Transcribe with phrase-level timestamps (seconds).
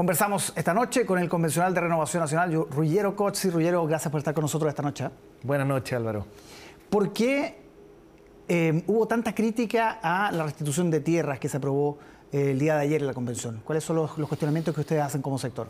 [0.00, 3.50] Conversamos esta noche con el convencional de Renovación Nacional, Ruggiero Cozzi.
[3.50, 5.04] Ruggiero, gracias por estar con nosotros esta noche.
[5.04, 5.10] ¿eh?
[5.42, 6.26] Buenas noches, Álvaro.
[6.88, 7.58] ¿Por qué
[8.48, 11.98] eh, hubo tanta crítica a la restitución de tierras que se aprobó
[12.32, 13.60] eh, el día de ayer en la convención?
[13.62, 15.68] ¿Cuáles son los, cuestionamientos que ustedes hacen como sector?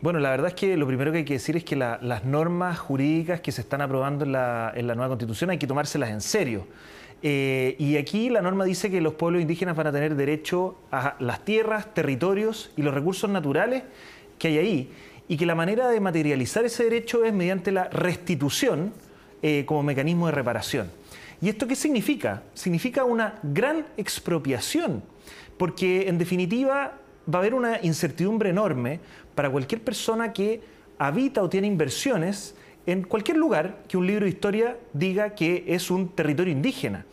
[0.00, 2.78] Bueno, la verdad es que lo primero que hay que decir es que las normas
[2.78, 6.20] jurídicas que se están aprobando en la, en la nueva constitución hay que tomárselas en
[6.20, 6.68] serio.
[7.22, 11.16] Eh, y aquí la norma dice que los pueblos indígenas van a tener derecho a
[11.18, 13.84] las tierras, territorios y los recursos naturales
[14.38, 14.90] que hay ahí.
[15.28, 18.92] Y que la manera de materializar ese derecho es mediante la restitución
[19.42, 20.90] eh, como mecanismo de reparación.
[21.40, 22.42] ¿Y esto qué significa?
[22.54, 25.02] Significa una gran expropiación,
[25.58, 26.98] porque en definitiva
[27.32, 29.00] va a haber una incertidumbre enorme
[29.34, 30.62] para cualquier persona que
[30.98, 32.54] habita o tiene inversiones
[32.86, 37.04] en cualquier lugar que un libro de historia diga que es un territorio indígena.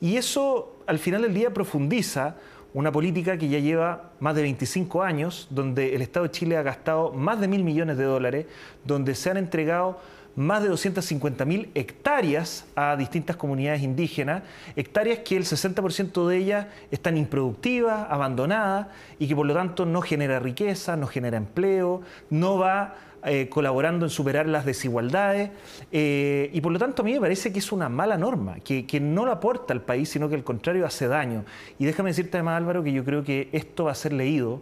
[0.00, 2.36] Y eso al final del día profundiza
[2.74, 6.62] una política que ya lleva más de 25 años, donde el Estado de Chile ha
[6.62, 8.46] gastado más de mil millones de dólares,
[8.84, 9.98] donde se han entregado
[10.36, 14.42] más de 250.000 hectáreas a distintas comunidades indígenas,
[14.76, 20.02] hectáreas que el 60% de ellas están improductivas, abandonadas y que por lo tanto no
[20.02, 25.50] genera riqueza, no genera empleo, no va eh, colaborando en superar las desigualdades.
[25.90, 28.86] Eh, y por lo tanto a mí me parece que es una mala norma, que,
[28.86, 31.44] que no la aporta al país, sino que al contrario hace daño.
[31.78, 34.60] Y déjame decirte además, Álvaro, que yo creo que esto va a ser leído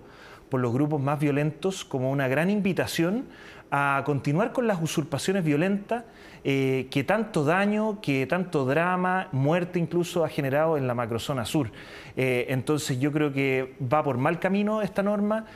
[0.48, 3.24] por los grupos más violentos como una gran invitación
[3.70, 6.04] a continuar con las usurpaciones violentas
[6.44, 11.70] eh, que tanto daño, que tanto drama, muerte incluso ha generado en la macrozona sur.
[12.16, 15.46] entonces yo creo que va por mal camino esta norma,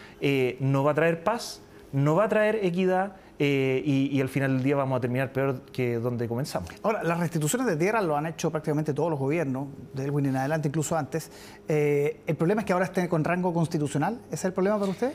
[0.61, 4.65] no va a traer paz, no va a traer equidad eh, y, al final del
[4.65, 6.71] día vamos a terminar peor que donde comenzamos.
[6.83, 10.37] Ahora, las restituciones de tierra lo han hecho prácticamente todos los gobiernos, de Elwin en
[10.37, 11.31] adelante, incluso antes.
[11.69, 14.21] Eh, ¿El problema es que ahora esté con rango constitucional?
[14.27, 15.13] ¿Ese es el problema para usted?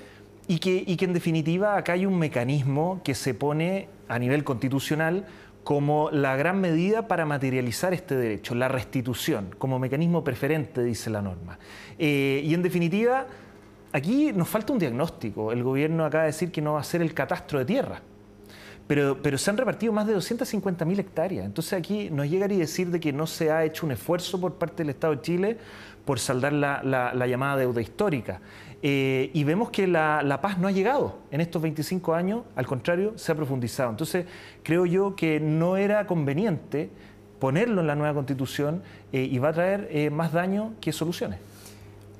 [0.48, 4.44] Y que, y que en definitiva acá hay un mecanismo que se pone a nivel
[4.44, 5.26] constitucional
[5.64, 11.22] como la gran medida para materializar este derecho, la restitución, como mecanismo preferente, dice la
[11.22, 11.58] norma.
[11.98, 13.28] Eh, y en definitiva
[13.94, 15.52] aquí nos falta un diagnóstico.
[15.52, 18.02] El gobierno acaba de decir que no va a ser el catastro de tierra.
[18.86, 21.46] Pero, se han repartido más de 250.000 hectáreas.
[21.46, 24.56] Entonces aquí nos llegaría a decir de que no se ha hecho un esfuerzo por
[24.56, 25.58] parte del Estado de Chile
[26.04, 28.42] por saldar la, llamada deuda histórica.
[28.82, 33.14] Eh, y vemos que la, paz no ha llegado en estos 25 años, al contrario,
[33.16, 33.90] se ha profundizado.
[33.90, 34.26] Entonces
[34.64, 36.90] creo yo que no era conveniente
[37.40, 38.84] ponerlo en la nueva constitución
[39.14, 41.40] eh, y va a traer eh, más daño que soluciones.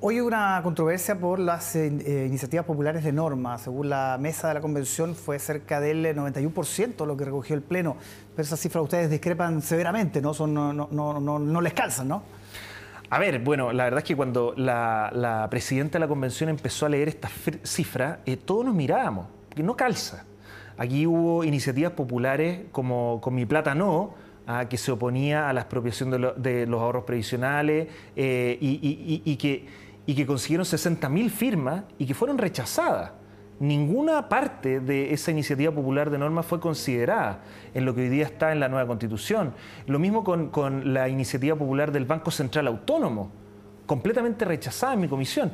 [0.06, 3.56] Hoy una controversia por las eh, eh, iniciativas populares de norma.
[3.56, 7.96] Según la mesa de la convención, fue cerca del 91% lo que recogió el Pleno.
[8.36, 10.34] Pero esas cifras ustedes discrepan severamente, ¿no?
[10.46, 12.22] No, les calzan, ¿no?
[13.08, 16.90] A ver, bueno, la verdad es que cuando la, presidenta de la convención empezó a
[16.90, 17.32] leer estas
[17.62, 20.26] cifras, eh, todos nos mirábamos, que no calza.
[20.76, 24.12] Aquí hubo iniciativas populares como Con mi plata no,
[24.46, 30.26] ah, que se oponía a la expropiación de, los ahorros previsionales y que y que
[30.26, 33.12] consiguieron 60.000 firmas y que fueron rechazadas.
[33.60, 37.40] Ninguna parte de esa iniciativa popular de norma fue considerada
[37.72, 39.54] en lo que hoy día está en la nueva constitución.
[39.86, 43.30] Lo mismo con, la iniciativa popular del Banco Central Autónomo,
[43.86, 45.52] completamente rechazada en mi comisión.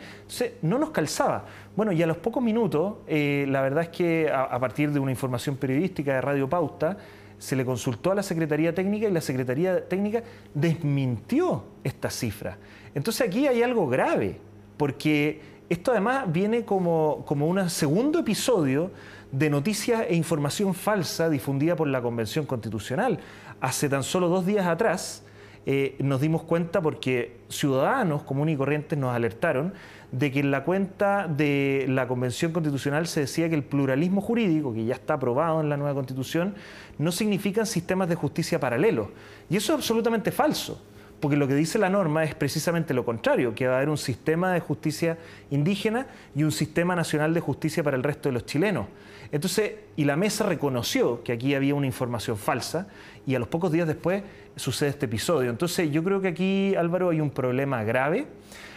[0.63, 1.45] No nos calzaba.
[1.77, 4.99] Bueno, y a los pocos minutos, eh, la verdad es que a, a, partir de
[4.99, 6.97] una información periodística de Radio Pauta,
[7.41, 12.59] se le consultó a la Secretaría Técnica y la Secretaría Técnica desmintió esta cifra.
[12.95, 14.39] Entonces aquí hay algo grave,
[14.77, 15.41] porque
[15.71, 18.91] esto además viene como, como un segundo episodio
[19.33, 23.19] de noticias e información falsa difundida por la Convención Constitucional.
[23.59, 25.23] Hace tan solo dos días atrás
[25.67, 29.75] eh, nos dimos cuenta porque ciudadanos comunes y corrientes nos alertaron
[30.11, 34.73] de que en la cuenta de la Convención Constitucional se decía que el pluralismo jurídico,
[34.73, 36.55] que ya está aprobado en la nueva Constitución,
[36.99, 39.09] no significan sistemas de justicia paralelos.
[39.49, 40.83] Y eso es absolutamente falso
[41.21, 43.99] porque lo que dice la norma es precisamente lo contrario, que va a haber un
[43.99, 45.19] sistema de justicia
[45.51, 48.87] indígena y un sistema nacional de justicia para el resto de los chilenos.
[49.33, 52.89] Entonces, y la mesa reconoció que aquí había una información falsa
[53.27, 54.23] y a los pocos días después
[54.57, 55.51] sucede este episodio.
[55.51, 58.27] Entonces, yo creo que aquí, Álvaro, hay un problema grave.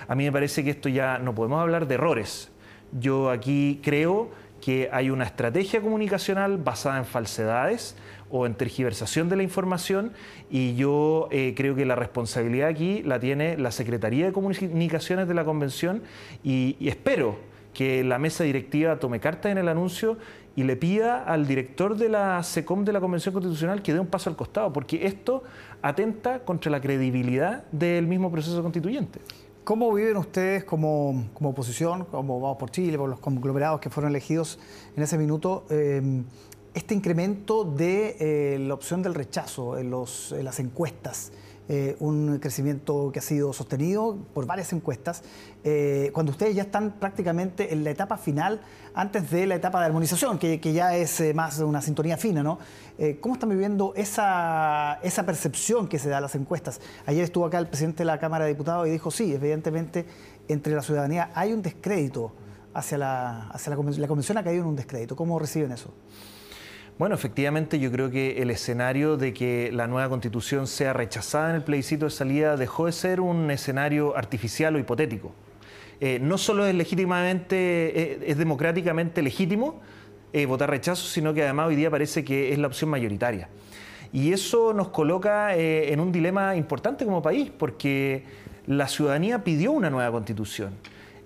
[0.08, 2.52] A mí me parece que esto ya no podemos hablar de errores.
[2.92, 4.30] Yo aquí creo
[4.64, 7.98] que hay una estrategia comunicacional basada en falsedades
[8.32, 10.14] o en tergiversación de la información
[10.50, 15.34] y yo eh, creo que la responsabilidad aquí la tiene la Secretaría de Comunicaciones de
[15.34, 16.02] la Convención
[16.44, 17.38] y, espero
[17.74, 20.18] que la mesa directiva tome carta en el anuncio
[20.56, 24.08] y le pida al director de la SECOM de la Convención Constitucional que dé un
[24.08, 25.44] paso al costado, porque esto
[25.82, 29.20] atenta contra la credibilidad del mismo proceso constituyente.
[29.64, 34.60] ¿Cómo viven ustedes como, oposición, como Vamos por Chile, por los conglomerados que fueron elegidos
[34.98, 36.26] en ese minuto, em,
[36.74, 41.32] este incremento de eh, la opción del rechazo en, los, en las encuestas?
[41.70, 45.24] Eh, un crecimiento que ha sido sostenido por varias encuestas,
[45.64, 48.60] eh, cuando ustedes ya están prácticamente en la etapa final,
[48.94, 52.60] antes de la etapa de armonización, que, ya es eh, más una sintonía fina, ¿no?
[53.22, 56.80] ¿Cómo están viviendo esa, esa percepción que se da a las encuestas?
[57.06, 60.06] Ayer estuvo acá el presidente de la Cámara de Diputados y dijo, sí, evidentemente
[60.48, 62.34] entre la ciudadanía hay un descrédito
[62.74, 65.16] hacia la, hacia la, la convención ha caído en un descrédito.
[65.16, 65.92] ¿Cómo reciben eso?
[67.00, 71.56] Bueno, efectivamente yo creo que el escenario de que la nueva constitución sea rechazada en
[71.56, 75.34] el plebiscito de salida dejó de ser un escenario artificial o hipotético.
[76.00, 79.82] Eh, no solo es legítimamente, eh, es democráticamente legítimo
[80.34, 83.50] eh, votar rechazo, sino que además hoy día parece que es la opción mayoritaria.
[84.12, 88.24] Y eso nos coloca en un dilema importante como país, porque
[88.68, 90.76] la ciudadanía pidió una nueva constitución.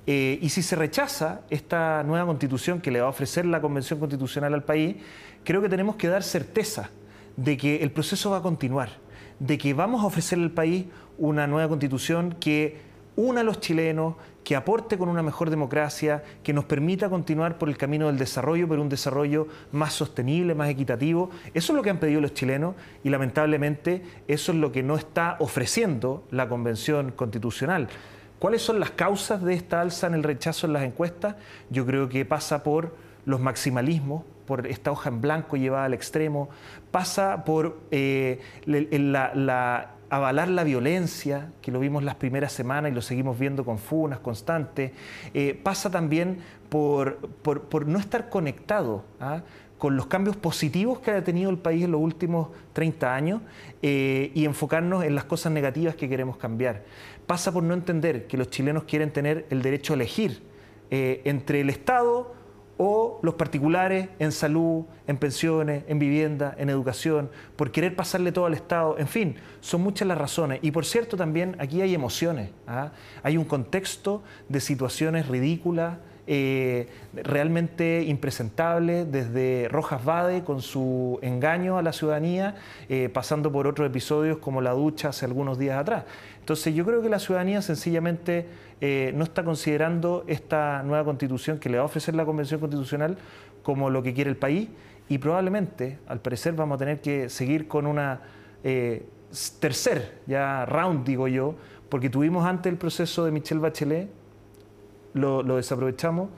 [0.07, 4.54] Y si se rechaza esta nueva constitución que le va a ofrecer la Convención Constitucional
[4.54, 4.95] al país,
[5.44, 6.89] creo que tenemos que dar certeza
[7.36, 8.89] de que el proceso va a continuar,
[9.39, 10.86] de que vamos a ofrecerle al país
[11.18, 12.88] una nueva constitución que
[13.18, 17.68] una a los chilenos, que aporte con una mejor democracia, que nos permita continuar por
[17.68, 21.31] el camino del desarrollo, pero un desarrollo más sostenible, más equitativo.
[21.53, 24.95] Eso es lo que han pedido los chilenos y lamentablemente eso es lo que no
[24.95, 27.89] está ofreciendo la Convención Constitucional.
[28.39, 31.36] ¿Cuáles son las causas de esta alza en el rechazo en las encuestas?
[31.69, 32.95] Yo creo que pasa por
[33.25, 36.50] los maximalismos, por esta hoja en blanco llevada al extremo,
[36.92, 43.01] pasa por eh, la, avalar la violencia, que lo vimos las primeras semanas y lo
[43.01, 44.92] seguimos viendo con funas constantes,
[45.34, 46.38] eh, pasa también
[46.69, 49.42] por, por, no estar conectado ¿ah?
[49.78, 53.42] con los cambios positivos que ha tenido el país en los últimos 30 años
[53.81, 56.84] eh, y enfocarnos en las cosas negativas que queremos cambiar.
[57.27, 60.41] Pasa por no entender que los chilenos quieren tener el derecho a elegir
[60.89, 62.33] entre el Estado,
[62.77, 68.45] o los particulares en salud, en pensiones, en vivienda, en educación, por querer pasarle todo
[68.45, 70.59] al Estado, en fin, son muchas las razones.
[70.62, 72.91] Y por cierto, también aquí hay emociones, ¿ah?
[73.24, 75.97] hay un contexto de situaciones ridículas,
[76.29, 82.56] eh, realmente impresentable, desde Rojas Vade con su engaño a la ciudadanía,
[82.89, 86.03] eh, pasando por otros episodios como la ducha hace algunos días atrás.
[86.39, 88.45] Entonces yo creo que la ciudadanía sencillamente
[88.81, 93.18] eh, no está considerando esta nueva constitución que le va a ofrecer la Convención Constitucional
[93.63, 94.68] como lo que quiere el país
[95.07, 98.19] y probablemente, al parecer, vamos a tener que seguir con una
[99.59, 101.56] tercer ya round, digo yo,
[101.88, 104.09] porque tuvimos antes el proceso de Michelle Bachelet,
[105.17, 106.29] lo, desaprovechamos.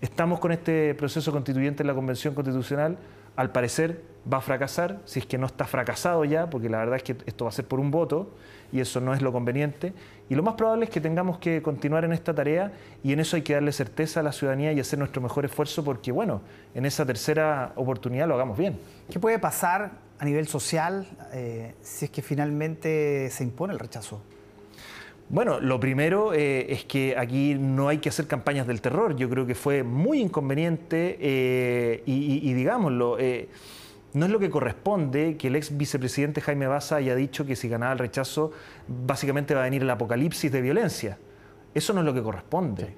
[0.00, 2.98] Estamos con este proceso constituyente en la Convención Constitucional.
[3.36, 6.96] Al parecer va a fracasar, si es que no está fracasado ya, porque la verdad
[6.96, 8.30] es que esto va a ser por un voto
[8.72, 9.92] y eso no es lo conveniente.
[10.28, 13.36] Y lo más probable es que tengamos que continuar en esta tarea y en eso
[13.36, 16.42] hay que darle certeza a la ciudadanía y hacer nuestro mejor esfuerzo porque, bueno,
[16.74, 18.78] en esa tercera oportunidad lo hagamos bien.
[19.10, 24.20] ¿Qué puede pasar a nivel social eh, si es que finalmente se impone el rechazo?
[25.30, 29.14] Bueno, lo primero eh, es que aquí no hay que hacer campañas del terror.
[29.14, 33.50] Yo creo que fue muy inconveniente eh, y, digámoslo, eh,
[34.14, 37.68] no es lo que corresponde que el ex vicepresidente Jaime Baza haya dicho que si
[37.68, 38.52] ganaba el rechazo
[38.88, 41.18] básicamente va a venir el apocalipsis de violencia.
[41.74, 42.94] Eso no es lo que corresponde.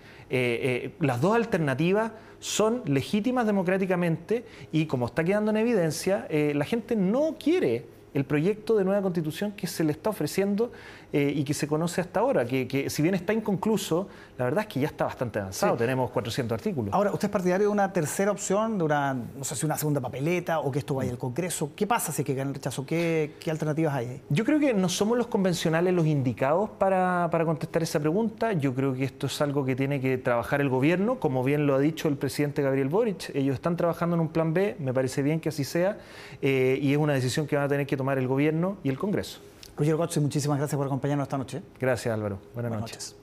[1.01, 7.35] las dos alternativas son legítimas democráticamente y como está quedando en evidencia, la gente no
[7.39, 10.73] quiere el proyecto de nueva constitución que se le está ofreciendo
[11.13, 14.69] eh, y que se conoce hasta ahora, que, si bien está inconcluso, la verdad es
[14.69, 16.95] que ya está bastante avanzado, tenemos 400 artículos.
[16.95, 20.01] Ahora, ¿usted es partidario de una tercera opción, de una, no sé si una segunda
[20.01, 21.73] papeleta o que esto vaya al Congreso?
[21.75, 22.87] ¿Qué pasa si es que gana el rechazo?
[22.87, 27.83] ¿Qué, alternativas hay Yo creo que no somos los convencionales los indicados para, para contestar
[27.83, 28.53] esa pregunta.
[28.53, 31.75] Yo creo que esto es algo que tiene que trabajar el gobierno, como bien lo
[31.75, 33.35] ha dicho el presidente Gabriel Boric.
[33.35, 35.99] Ellos están trabajando en un plan B, me parece bien que así sea,
[36.41, 38.99] eh, y es una decisión que van a tener que tomar el gobierno y el
[38.99, 39.41] Congreso.
[39.81, 41.63] Roger Gotze, muchísimas gracias por acompañarnos esta noche.
[41.81, 42.39] Gracias Álvaro.
[42.53, 43.17] Buenas, noches.